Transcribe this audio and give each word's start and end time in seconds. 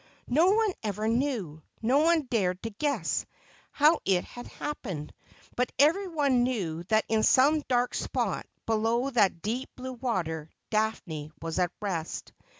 No 0.33 0.47
one 0.49 0.73
ever 0.81 1.07
knew, 1.07 1.61
no 1.79 1.99
one 1.99 2.23
dared 2.23 2.63
to 2.63 2.71
guess, 2.71 3.23
how 3.71 3.99
it 4.03 4.23
had 4.25 4.47
happened: 4.47 5.13
but 5.55 5.71
every 5.77 6.07
one 6.07 6.41
knew 6.41 6.81
that 6.85 7.05
in 7.07 7.21
some 7.21 7.59
dark 7.67 7.93
spot 7.93 8.47
below 8.65 9.11
that 9.11 9.43
deep 9.43 9.69
blue 9.75 9.93
water 9.93 10.49
Daphne 10.71 11.31
was 11.39 11.59
at 11.59 11.69
rest. 11.83 12.33